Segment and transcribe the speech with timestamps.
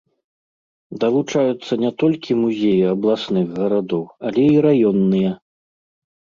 [1.03, 5.31] Далучаюцца не толькі музеі абласных гарадоў, але і раённыя.